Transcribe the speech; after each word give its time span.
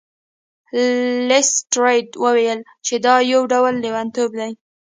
لیسټرډ 1.27 2.07
وویل 2.23 2.59
چې 2.85 2.95
دا 3.05 3.15
یو 3.31 3.41
ډول 3.51 3.73
لیونتوب 3.83 4.29
دی. 4.39 4.51